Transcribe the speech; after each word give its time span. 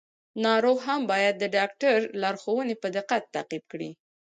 ناروغ 0.45 0.77
هم 0.87 1.01
باید 1.11 1.35
د 1.39 1.43
ډاکټر 1.57 1.97
لارښوونې 2.21 2.75
په 2.81 2.87
دقت 2.97 3.23
تعقیب 3.35 3.63
کړي. 3.71 3.89